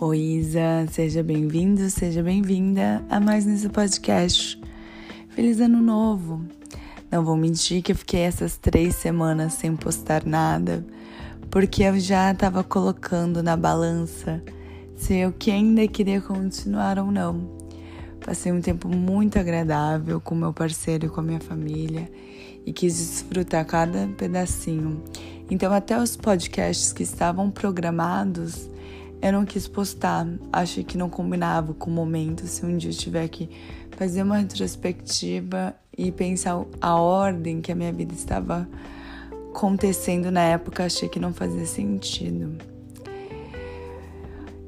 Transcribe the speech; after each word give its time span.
Oi, 0.00 0.16
Isa, 0.16 0.86
seja 0.92 1.24
bem-vindo, 1.24 1.90
seja 1.90 2.22
bem-vinda 2.22 3.04
a 3.10 3.18
mais 3.18 3.44
nesse 3.44 3.68
podcast. 3.68 4.56
Feliz 5.30 5.58
Ano 5.58 5.82
Novo! 5.82 6.40
Não 7.10 7.24
vou 7.24 7.36
mentir 7.36 7.82
que 7.82 7.90
eu 7.90 7.96
fiquei 7.96 8.20
essas 8.20 8.56
três 8.56 8.94
semanas 8.94 9.54
sem 9.54 9.74
postar 9.74 10.24
nada, 10.24 10.86
porque 11.50 11.82
eu 11.82 11.98
já 11.98 12.30
estava 12.30 12.62
colocando 12.62 13.42
na 13.42 13.56
balança 13.56 14.40
se 14.94 15.16
eu 15.16 15.32
que 15.32 15.50
ainda 15.50 15.84
queria 15.88 16.20
continuar 16.20 16.96
ou 17.00 17.10
não. 17.10 17.50
Passei 18.24 18.52
um 18.52 18.60
tempo 18.60 18.88
muito 18.88 19.36
agradável 19.36 20.20
com 20.20 20.36
meu 20.36 20.52
parceiro 20.52 21.06
e 21.06 21.08
com 21.08 21.18
a 21.18 21.24
minha 21.24 21.40
família 21.40 22.08
e 22.64 22.72
quis 22.72 22.96
desfrutar 22.96 23.66
cada 23.66 24.06
pedacinho. 24.16 25.02
Então, 25.50 25.72
até 25.72 26.00
os 26.00 26.16
podcasts 26.16 26.92
que 26.92 27.02
estavam 27.02 27.50
programados, 27.50 28.70
eu 29.20 29.32
não 29.32 29.44
quis 29.44 29.66
postar. 29.66 30.26
Achei 30.52 30.84
que 30.84 30.96
não 30.96 31.10
combinava 31.10 31.74
com 31.74 31.90
o 31.90 31.92
momento. 31.92 32.46
Se 32.46 32.64
um 32.64 32.76
dia 32.76 32.90
eu 32.90 32.96
tiver 32.96 33.28
que 33.28 33.48
fazer 33.92 34.22
uma 34.22 34.38
retrospectiva 34.38 35.74
e 35.96 36.12
pensar 36.12 36.64
a 36.80 36.94
ordem 36.94 37.60
que 37.60 37.72
a 37.72 37.74
minha 37.74 37.92
vida 37.92 38.14
estava 38.14 38.68
acontecendo 39.50 40.30
na 40.30 40.42
época, 40.42 40.84
achei 40.84 41.08
que 41.08 41.18
não 41.18 41.32
fazia 41.32 41.66
sentido. 41.66 42.56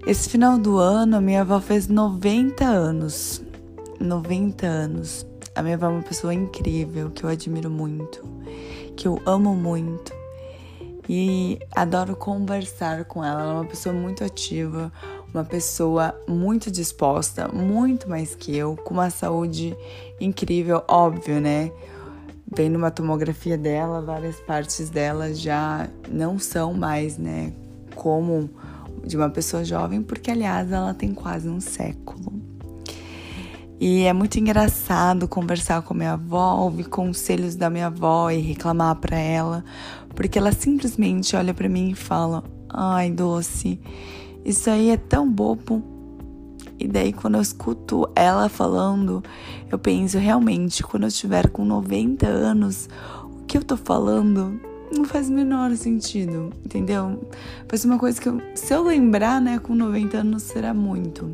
Esse 0.06 0.28
final 0.28 0.58
do 0.58 0.78
ano, 0.78 1.16
a 1.16 1.20
minha 1.20 1.42
avó 1.42 1.60
fez 1.60 1.86
90 1.86 2.64
anos. 2.64 3.42
90 4.00 4.66
anos. 4.66 5.26
A 5.54 5.62
minha 5.62 5.76
avó 5.76 5.86
é 5.86 5.90
uma 5.90 6.02
pessoa 6.02 6.32
incrível, 6.32 7.10
que 7.10 7.22
eu 7.22 7.28
admiro 7.28 7.68
muito, 7.68 8.24
que 8.96 9.06
eu 9.06 9.20
amo 9.26 9.54
muito. 9.54 10.19
E 11.12 11.58
adoro 11.74 12.14
conversar 12.14 13.04
com 13.04 13.24
ela. 13.24 13.40
Ela 13.42 13.50
é 13.50 13.54
uma 13.54 13.64
pessoa 13.64 13.92
muito 13.92 14.22
ativa, 14.22 14.92
uma 15.34 15.42
pessoa 15.42 16.14
muito 16.28 16.70
disposta, 16.70 17.48
muito 17.48 18.08
mais 18.08 18.36
que 18.36 18.56
eu, 18.56 18.76
com 18.76 18.94
uma 18.94 19.10
saúde 19.10 19.76
incrível, 20.20 20.84
óbvio, 20.86 21.40
né? 21.40 21.72
Vendo 22.46 22.76
uma 22.76 22.92
tomografia 22.92 23.58
dela, 23.58 24.00
várias 24.00 24.36
partes 24.36 24.88
dela 24.88 25.34
já 25.34 25.88
não 26.08 26.38
são 26.38 26.74
mais, 26.74 27.18
né, 27.18 27.52
como 27.96 28.48
de 29.04 29.16
uma 29.16 29.30
pessoa 29.30 29.64
jovem, 29.64 30.04
porque 30.04 30.30
aliás 30.30 30.70
ela 30.70 30.94
tem 30.94 31.12
quase 31.12 31.48
um 31.48 31.60
século. 31.60 32.40
E 33.80 34.02
é 34.02 34.12
muito 34.12 34.38
engraçado 34.38 35.26
conversar 35.26 35.80
com 35.80 35.94
a 35.94 35.96
minha 35.96 36.12
avó, 36.12 36.56
ouvir 36.56 36.84
conselhos 36.84 37.56
da 37.56 37.70
minha 37.70 37.86
avó 37.86 38.30
e 38.30 38.38
reclamar 38.38 38.94
para 38.96 39.16
ela, 39.16 39.64
porque 40.14 40.38
ela 40.38 40.52
simplesmente 40.52 41.34
olha 41.36 41.54
para 41.54 41.68
mim 41.68 41.90
e 41.90 41.94
fala: 41.94 42.42
"Ai, 42.68 43.10
doce, 43.10 43.80
isso 44.44 44.70
aí 44.70 44.90
é 44.90 44.96
tão 44.96 45.30
bobo". 45.30 45.82
E 46.78 46.88
daí 46.88 47.12
quando 47.12 47.34
eu 47.34 47.42
escuto 47.42 48.08
ela 48.16 48.48
falando, 48.48 49.22
eu 49.70 49.78
penso 49.78 50.18
realmente, 50.18 50.82
quando 50.82 51.02
eu 51.02 51.08
estiver 51.08 51.48
com 51.50 51.64
90 51.64 52.26
anos, 52.26 52.88
o 53.24 53.44
que 53.44 53.58
eu 53.58 53.62
tô 53.62 53.76
falando 53.76 54.58
não 54.90 55.04
faz 55.04 55.28
o 55.28 55.32
menor 55.32 55.74
sentido, 55.76 56.50
entendeu? 56.64 57.20
Faz 57.68 57.84
uma 57.84 57.98
coisa 57.98 58.20
que 58.20 58.28
eu, 58.28 58.40
se 58.54 58.74
eu 58.74 58.82
lembrar, 58.82 59.40
né, 59.40 59.58
com 59.58 59.74
90 59.74 60.18
anos 60.18 60.42
será 60.42 60.74
muito. 60.74 61.30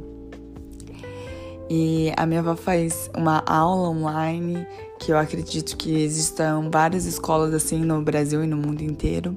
E 1.69 2.13
a 2.17 2.27
minha 2.27 2.41
avó 2.41 2.55
faz 2.55 3.11
uma 3.17 3.43
aula 3.47 3.89
online, 3.89 4.67
que 4.99 5.13
eu 5.13 5.19
acredito 5.19 5.77
que 5.77 6.03
existam 6.03 6.69
várias 6.71 7.05
escolas 7.07 7.53
assim 7.55 7.81
no 7.81 8.03
Brasil 8.03 8.43
e 8.43 8.47
no 8.47 8.57
mundo 8.57 8.83
inteiro, 8.83 9.37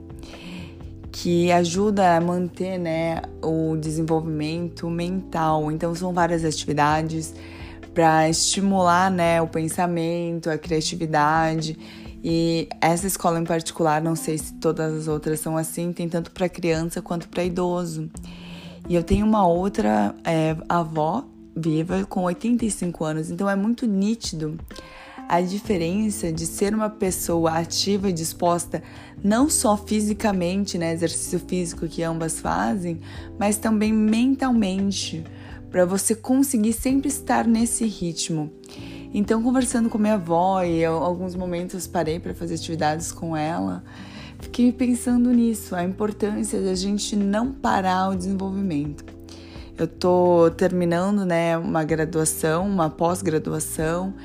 que 1.12 1.52
ajuda 1.52 2.16
a 2.16 2.22
manter 2.22 2.78
né, 2.78 3.22
o 3.42 3.76
desenvolvimento 3.76 4.90
mental. 4.90 5.72
Então 5.72 5.94
são 5.94 6.14
várias 6.14 6.46
atividades 6.46 7.34
para 7.94 8.30
estimular 8.30 9.12
né, 9.12 9.42
o 9.42 9.48
pensamento, 9.48 10.50
a 10.50 10.58
criatividade. 10.58 11.78
E 12.24 12.68
essa 12.82 13.08
escola 13.08 13.40
em 13.40 13.46
particular, 13.46 14.02
não 14.02 14.16
sei 14.16 14.38
se 14.38 14.54
todas 14.56 14.94
as 14.94 15.08
outras 15.08 15.40
são 15.40 15.58
assim, 15.58 15.92
tem 15.92 16.08
tanto 16.08 16.32
para 16.32 16.48
criança 16.50 17.02
quanto 17.02 17.28
para 17.30 17.44
idoso. 17.44 18.10
E 18.88 18.96
eu 18.96 19.04
tenho 19.04 19.26
uma 19.26 19.48
outra 19.48 20.16
é, 20.24 20.56
avó 20.68 21.26
viva 21.56 22.06
com 22.06 22.24
85 22.24 23.04
anos, 23.04 23.30
então 23.30 23.50
é 23.50 23.56
muito 23.56 23.86
nítido 23.86 24.58
a 25.30 25.42
diferença 25.42 26.32
de 26.32 26.48
ser 26.48 26.74
uma 26.74 26.90
pessoa 26.90 27.52
ativa 27.52 28.10
e 28.10 28.14
disposta 28.14 28.82
não 29.24 29.48
só 29.48 29.78
fisicamente, 29.78 30.76
né, 30.76 30.92
exercício 30.92 31.40
físico 31.40 31.88
que 31.88 32.02
ambas 32.02 32.40
fazem, 32.40 33.00
mas 33.38 33.56
também 33.56 33.94
mentalmente, 33.94 35.24
para 35.70 35.86
você 35.86 36.16
conseguir 36.16 36.74
sempre 36.74 37.10
estar 37.10 37.46
nesse 37.46 37.86
ritmo. 37.86 38.52
Então, 39.14 39.44
conversando 39.44 39.88
com 39.88 40.00
minha 40.00 40.16
avó 40.16 40.64
e 40.64 40.80
eu, 40.80 40.94
alguns 40.96 41.36
momentos 41.36 41.86
parei 41.86 42.20
para 42.20 42.34
fazer 42.34 42.56
atividades 42.56 43.12
com 43.12 43.38
ela, 43.38 43.84
fiquei 44.40 44.72
pensando 44.72 45.32
nisso, 45.32 45.76
a 45.76 45.84
importância 45.84 46.60
de 46.60 46.70
a 46.70 46.76
gente 46.76 47.16
não 47.16 47.52
parar 47.52 48.10
o 48.10 48.16
desenvolvimento. 48.16 49.06
Eu 49.78 49.88
tô 49.88 50.50
terminando, 50.58 51.24
né, 51.24 51.56
uma 51.56 51.84
graduação, 51.84 52.68
uma 52.68 52.90
pós-graduação 52.90 54.16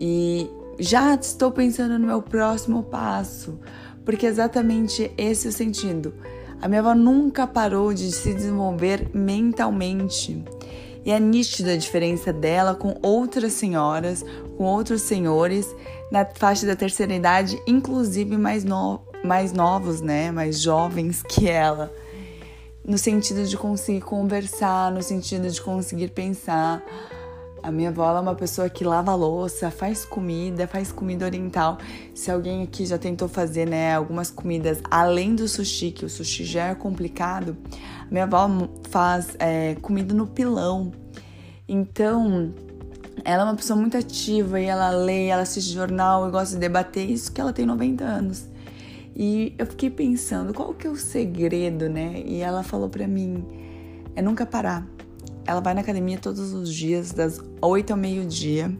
e 0.00 0.50
já 0.78 1.14
estou 1.14 1.52
pensando 1.52 1.98
no 1.98 2.06
meu 2.06 2.22
próximo 2.22 2.82
passo, 2.82 3.60
porque 4.04 4.24
exatamente 4.24 5.12
esse 5.18 5.46
é 5.46 5.50
o 5.50 5.52
sentido. 5.52 6.14
A 6.62 6.68
minha 6.68 6.80
avó 6.80 6.94
nunca 6.94 7.46
parou 7.46 7.92
de 7.92 8.10
se 8.10 8.32
desenvolver 8.32 9.10
mentalmente. 9.14 10.42
E 11.04 11.10
é 11.10 11.20
nítida 11.20 11.72
a 11.72 11.76
diferença 11.76 12.32
dela 12.32 12.74
com 12.74 12.98
outras 13.02 13.52
senhoras, 13.52 14.24
com 14.56 14.64
outros 14.64 15.02
senhores 15.02 15.74
na 16.10 16.24
faixa 16.24 16.66
da 16.66 16.76
terceira 16.76 17.14
idade, 17.14 17.60
inclusive 17.66 18.36
mais, 18.36 18.64
no, 18.64 19.00
mais 19.24 19.52
novos, 19.52 20.00
né, 20.00 20.30
mais 20.30 20.60
jovens 20.60 21.22
que 21.28 21.48
ela 21.48 21.92
no 22.84 22.98
sentido 22.98 23.44
de 23.46 23.56
conseguir 23.56 24.00
conversar, 24.00 24.90
no 24.90 25.02
sentido 25.02 25.48
de 25.48 25.60
conseguir 25.60 26.08
pensar. 26.08 26.82
A 27.62 27.70
minha 27.70 27.90
avó 27.90 28.16
é 28.16 28.20
uma 28.20 28.34
pessoa 28.34 28.68
que 28.68 28.84
lava 28.84 29.14
louça, 29.14 29.70
faz 29.70 30.04
comida, 30.04 30.66
faz 30.66 30.90
comida 30.90 31.24
oriental. 31.24 31.78
Se 32.14 32.30
alguém 32.30 32.62
aqui 32.62 32.86
já 32.86 32.98
tentou 32.98 33.28
fazer, 33.28 33.66
né, 33.66 33.94
algumas 33.94 34.30
comidas 34.30 34.80
além 34.90 35.34
do 35.34 35.46
sushi, 35.46 35.90
que 35.90 36.04
o 36.04 36.08
sushi 36.08 36.44
já 36.44 36.68
é 36.68 36.74
complicado, 36.74 37.56
a 38.02 38.10
minha 38.10 38.24
avó 38.24 38.48
faz 38.88 39.36
é, 39.38 39.76
comida 39.82 40.14
no 40.14 40.26
pilão. 40.26 40.92
Então, 41.68 42.52
ela 43.24 43.42
é 43.42 43.44
uma 43.44 43.56
pessoa 43.56 43.78
muito 43.78 43.96
ativa 43.96 44.60
e 44.60 44.64
ela 44.64 44.90
lê, 44.90 45.26
ela 45.26 45.42
assiste 45.42 45.72
jornal 45.72 46.26
e 46.28 46.30
gosta 46.30 46.54
de 46.54 46.60
debater, 46.60 47.08
isso 47.08 47.30
que 47.30 47.40
ela 47.40 47.52
tem 47.52 47.66
90 47.66 48.04
anos. 48.04 48.48
E 49.14 49.54
eu 49.58 49.66
fiquei 49.66 49.90
pensando, 49.90 50.54
qual 50.54 50.72
que 50.72 50.86
é 50.86 50.90
o 50.90 50.96
segredo, 50.96 51.88
né? 51.88 52.22
E 52.24 52.40
ela 52.40 52.62
falou 52.62 52.88
para 52.88 53.06
mim, 53.06 53.44
é 54.16 54.22
nunca 54.22 54.46
parar. 54.46 54.86
Ela 55.50 55.60
vai 55.60 55.74
na 55.74 55.80
academia 55.80 56.16
todos 56.16 56.52
os 56.52 56.72
dias, 56.72 57.10
das 57.10 57.40
8 57.60 57.90
ao 57.90 57.98
meio-dia. 57.98 58.72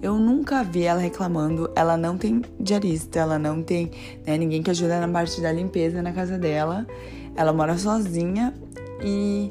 Eu 0.00 0.16
nunca 0.16 0.62
vi 0.62 0.84
ela 0.84 1.00
reclamando. 1.00 1.68
Ela 1.74 1.96
não 1.96 2.16
tem 2.16 2.40
diarista, 2.60 3.18
ela 3.18 3.36
não 3.36 3.60
tem 3.64 3.90
né, 4.24 4.38
ninguém 4.38 4.62
que 4.62 4.70
ajuda 4.70 5.04
na 5.04 5.08
parte 5.08 5.40
da 5.40 5.50
limpeza 5.50 6.00
na 6.00 6.12
casa 6.12 6.38
dela. 6.38 6.86
Ela 7.34 7.52
mora 7.52 7.76
sozinha 7.76 8.54
e 9.02 9.50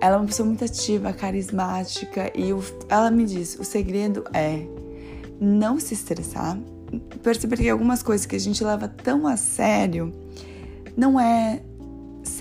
ela 0.00 0.14
é 0.14 0.18
uma 0.20 0.26
pessoa 0.26 0.46
muito 0.46 0.64
ativa, 0.64 1.12
carismática. 1.12 2.30
E 2.32 2.52
o, 2.52 2.62
ela 2.88 3.10
me 3.10 3.24
disse: 3.24 3.60
o 3.60 3.64
segredo 3.64 4.22
é 4.32 4.64
não 5.40 5.80
se 5.80 5.94
estressar, 5.94 6.56
perceber 7.24 7.56
que 7.56 7.68
algumas 7.68 8.04
coisas 8.04 8.24
que 8.24 8.36
a 8.36 8.40
gente 8.40 8.62
leva 8.62 8.86
tão 8.86 9.26
a 9.26 9.36
sério 9.36 10.12
não 10.96 11.18
é 11.18 11.60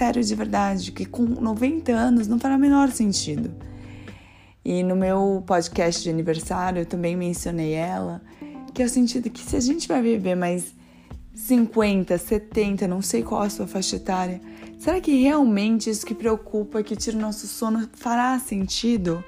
sério 0.01 0.23
de 0.23 0.33
verdade, 0.33 0.91
que 0.91 1.05
com 1.05 1.21
90 1.21 1.91
anos 1.91 2.27
não 2.27 2.39
fará 2.39 2.55
o 2.55 2.59
menor 2.59 2.89
sentido. 2.89 3.53
E 4.65 4.81
no 4.81 4.95
meu 4.95 5.43
podcast 5.45 6.01
de 6.01 6.09
aniversário 6.09 6.81
eu 6.81 6.87
também 6.87 7.15
mencionei 7.15 7.73
ela, 7.73 8.19
que 8.73 8.81
é 8.81 8.85
o 8.87 8.89
sentido 8.89 9.29
que 9.29 9.39
se 9.39 9.55
a 9.55 9.59
gente 9.59 9.87
vai 9.87 10.01
viver 10.01 10.33
mais 10.33 10.73
50, 11.35 12.17
70, 12.17 12.87
não 12.87 12.99
sei 12.99 13.21
qual 13.21 13.43
a 13.43 13.49
sua 13.51 13.67
faixa 13.67 13.97
etária, 13.97 14.41
será 14.79 14.99
que 14.99 15.21
realmente 15.21 15.87
isso 15.87 16.03
que 16.03 16.15
preocupa, 16.15 16.81
que 16.81 16.95
tira 16.95 17.15
o 17.15 17.21
nosso 17.21 17.45
sono, 17.45 17.87
fará 17.93 18.39
sentido? 18.39 19.23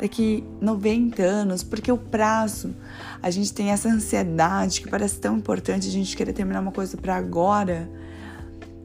daqui 0.00 0.44
90 0.60 1.20
anos, 1.24 1.64
porque 1.64 1.90
o 1.90 1.98
prazo, 1.98 2.72
a 3.20 3.30
gente 3.30 3.52
tem 3.52 3.70
essa 3.70 3.88
ansiedade 3.88 4.80
que 4.80 4.88
parece 4.88 5.18
tão 5.18 5.36
importante 5.36 5.88
a 5.88 5.90
gente 5.90 6.16
querer 6.16 6.32
terminar 6.32 6.60
uma 6.60 6.70
coisa 6.70 6.96
para 6.96 7.16
agora. 7.16 7.90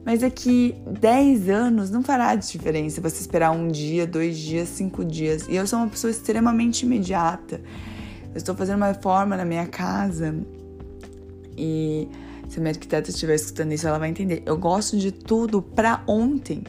Mas 0.04 0.22
é 0.22 0.28
que 0.28 0.74
10 1.00 1.48
anos 1.48 1.90
não 1.90 2.02
fará 2.02 2.34
diferença 2.34 3.00
você 3.00 3.20
esperar 3.20 3.50
um 3.52 3.68
dia, 3.68 4.06
dois 4.06 4.36
dias, 4.38 4.68
cinco 4.68 5.04
dias. 5.04 5.48
E 5.48 5.56
eu 5.56 5.66
sou 5.66 5.78
uma 5.78 5.88
pessoa 5.88 6.10
extremamente 6.10 6.84
imediata. 6.84 7.60
Eu 8.34 8.36
estou 8.36 8.54
fazendo 8.54 8.76
uma 8.76 8.88
reforma 8.88 9.36
na 9.36 9.44
minha 9.44 9.66
casa 9.66 10.34
e 11.56 12.08
se 12.48 12.58
a 12.58 12.62
minha 12.62 12.72
arquiteta 12.72 13.10
estiver 13.10 13.34
escutando 13.34 13.72
isso, 13.72 13.86
ela 13.88 13.98
vai 13.98 14.10
entender. 14.10 14.42
Eu 14.44 14.56
gosto 14.56 14.98
de 14.98 15.10
tudo 15.10 15.62
para 15.62 16.02
ontem. 16.06 16.62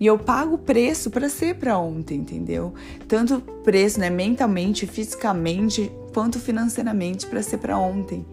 E 0.00 0.06
eu 0.06 0.18
pago 0.18 0.54
o 0.54 0.58
preço 0.58 1.10
para 1.10 1.28
ser 1.28 1.54
para 1.56 1.78
ontem, 1.78 2.18
entendeu? 2.18 2.74
Tanto 3.06 3.40
preço, 3.62 4.00
né, 4.00 4.10
mentalmente, 4.10 4.86
fisicamente, 4.86 5.90
quanto 6.12 6.40
financeiramente 6.40 7.26
para 7.26 7.42
ser 7.42 7.58
para 7.58 7.78
ontem. 7.78 8.24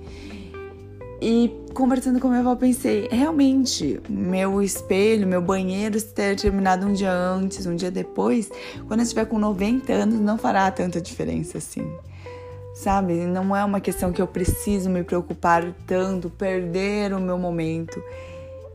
E 1.21 1.55
conversando 1.75 2.19
com 2.19 2.25
a 2.25 2.29
minha 2.31 2.39
avó, 2.39 2.55
pensei, 2.55 3.07
realmente, 3.11 4.01
meu 4.09 4.59
espelho, 4.59 5.27
meu 5.27 5.39
banheiro, 5.39 5.99
se 5.99 6.07
ter 6.07 6.35
terminado 6.35 6.87
um 6.87 6.93
dia 6.93 7.13
antes, 7.13 7.67
um 7.67 7.75
dia 7.75 7.91
depois, 7.91 8.49
quando 8.87 9.01
eu 9.01 9.03
estiver 9.03 9.25
com 9.25 9.37
90 9.37 9.93
anos, 9.93 10.19
não 10.19 10.35
fará 10.35 10.71
tanta 10.71 10.99
diferença 10.99 11.59
assim. 11.59 11.87
Sabe? 12.73 13.13
Não 13.13 13.55
é 13.55 13.63
uma 13.63 13.79
questão 13.79 14.11
que 14.11 14.19
eu 14.19 14.25
preciso 14.25 14.89
me 14.89 15.03
preocupar 15.03 15.75
tanto, 15.85 16.27
perder 16.27 17.13
o 17.13 17.19
meu 17.19 17.37
momento. 17.37 18.01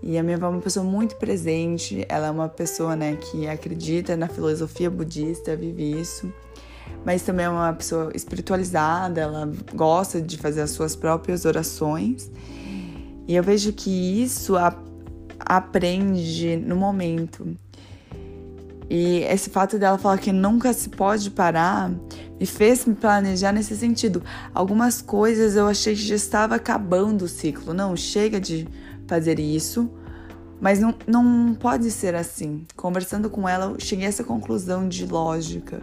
E 0.01 0.17
a 0.17 0.23
minha 0.23 0.37
avó 0.37 0.47
é 0.47 0.51
uma 0.51 0.63
pessoa 0.63 0.85
muito 0.85 1.17
presente, 1.17 2.07
ela 2.09 2.29
é 2.29 2.31
uma 2.31 2.49
pessoa, 2.49 2.95
né, 2.95 3.17
que 3.17 3.49
acredita 3.49 4.17
na 4.17 4.29
filosofia 4.29 4.89
budista, 4.89 5.57
vive 5.57 6.01
isso 6.01 6.33
mas 7.05 7.23
também 7.23 7.47
é 7.47 7.49
uma 7.49 7.73
pessoa 7.73 8.11
espiritualizada, 8.15 9.21
ela 9.21 9.51
gosta 9.75 10.21
de 10.21 10.37
fazer 10.37 10.63
as 10.63 10.71
suas 10.71 10.97
próprias 10.97 11.45
orações. 11.45 12.31
E 13.29 13.35
eu 13.35 13.43
vejo 13.43 13.73
que 13.73 13.91
isso 14.23 14.57
a, 14.57 14.77
aprende 15.39 16.57
no 16.57 16.77
momento. 16.77 17.57
E 18.89 19.19
esse 19.25 19.51
fato 19.51 19.79
dela 19.79 19.99
falar 19.99 20.19
que 20.19 20.33
nunca 20.33 20.73
se 20.73 20.89
pode 20.89 21.31
parar 21.31 21.91
me 22.39 22.47
fez 22.47 22.85
me 22.85 22.95
planejar 22.95 23.53
nesse 23.53 23.77
sentido. 23.77 24.23
Algumas 24.55 25.03
coisas 25.03 25.57
eu 25.57 25.67
achei 25.67 25.95
que 25.95 26.03
já 26.03 26.15
estava 26.15 26.55
acabando 26.55 27.23
o 27.25 27.29
ciclo. 27.29 27.75
Não, 27.75 27.97
chega 27.97 28.41
de 28.41 28.69
fazer 29.07 29.41
isso. 29.41 29.91
Mas 30.61 30.79
não, 30.79 30.95
não 31.07 31.55
pode 31.55 31.91
ser 31.91 32.15
assim. 32.15 32.65
Conversando 32.77 33.29
com 33.29 33.49
ela, 33.49 33.67
eu 33.67 33.81
cheguei 33.81 34.07
a 34.07 34.09
essa 34.09 34.25
conclusão 34.25 34.89
de 34.89 35.05
lógica. 35.05 35.83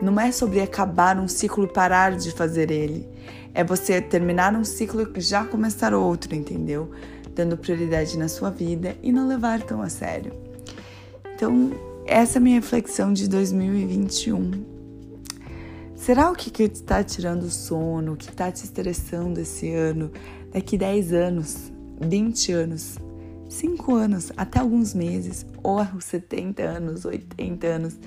Não 0.00 0.20
é 0.20 0.30
sobre 0.30 0.60
acabar 0.60 1.18
um 1.18 1.26
ciclo 1.26 1.64
e 1.64 1.68
parar 1.68 2.16
de 2.16 2.30
fazer 2.30 2.70
ele. 2.70 3.08
É 3.54 3.64
você 3.64 4.00
terminar 4.00 4.54
um 4.54 4.64
ciclo 4.64 5.10
e 5.14 5.20
já 5.20 5.44
começar 5.44 5.94
outro, 5.94 6.34
entendeu? 6.34 6.90
Dando 7.34 7.56
prioridade 7.56 8.18
na 8.18 8.28
sua 8.28 8.50
vida 8.50 8.96
e 9.02 9.10
não 9.10 9.26
levar 9.26 9.62
tão 9.62 9.80
a 9.80 9.88
sério. 9.88 10.32
Então, 11.34 11.70
essa 12.06 12.36
é 12.36 12.40
a 12.40 12.42
minha 12.42 12.56
reflexão 12.56 13.12
de 13.12 13.28
2021. 13.28 14.76
Será 15.94 16.30
o 16.30 16.34
que, 16.34 16.50
que 16.50 16.64
está 16.64 17.02
tirando 17.02 17.44
o 17.44 17.50
sono, 17.50 18.12
o 18.12 18.16
que 18.16 18.28
está 18.28 18.52
te 18.52 18.64
estressando 18.64 19.40
esse 19.40 19.72
ano? 19.72 20.12
Daqui 20.52 20.76
10 20.76 21.12
anos, 21.14 21.72
20 22.00 22.52
anos, 22.52 22.98
5 23.48 23.94
anos, 23.94 24.30
até 24.36 24.58
alguns 24.60 24.92
meses, 24.94 25.46
ou 25.62 25.84
70 25.98 26.62
anos, 26.62 27.04
80 27.04 27.66
anos 27.66 27.98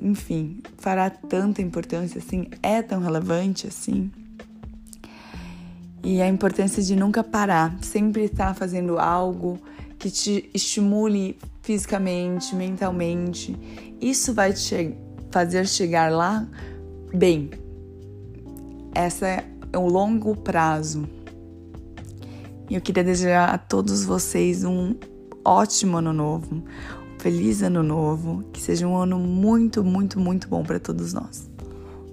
enfim, 0.00 0.60
fará 0.78 1.10
tanta 1.10 1.62
importância 1.62 2.18
assim, 2.18 2.48
é 2.62 2.82
tão 2.82 3.00
relevante 3.00 3.66
assim. 3.66 4.10
E 6.02 6.22
a 6.22 6.28
importância 6.28 6.82
de 6.82 6.94
nunca 6.96 7.24
parar, 7.24 7.76
sempre 7.82 8.24
estar 8.24 8.54
fazendo 8.54 8.98
algo 8.98 9.58
que 9.98 10.10
te 10.10 10.48
estimule 10.54 11.36
fisicamente, 11.62 12.54
mentalmente. 12.54 13.56
Isso 14.00 14.32
vai 14.32 14.52
te 14.52 14.68
che 14.68 14.96
fazer 15.30 15.66
chegar 15.66 16.10
lá 16.10 16.46
bem. 17.12 17.50
Essa 18.94 19.26
é 19.26 19.44
o 19.76 19.86
longo 19.86 20.34
prazo. 20.36 21.06
E 22.70 22.74
eu 22.74 22.80
queria 22.80 23.04
desejar 23.04 23.50
a 23.50 23.58
todos 23.58 24.04
vocês 24.04 24.64
um 24.64 24.94
ótimo 25.44 25.96
ano 25.98 26.12
novo, 26.12 26.62
Feliz 27.28 27.62
ano 27.62 27.82
novo, 27.82 28.42
que 28.54 28.58
seja 28.58 28.86
um 28.86 28.96
ano 28.96 29.18
muito, 29.18 29.84
muito, 29.84 30.18
muito 30.18 30.48
bom 30.48 30.64
para 30.64 30.80
todos 30.80 31.12
nós. 31.12 31.46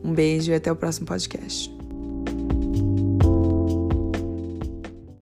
Um 0.03 0.13
beijo 0.13 0.51
e 0.51 0.55
até 0.55 0.69
o 0.69 0.75
próximo 0.75 1.07
podcast. 1.07 1.74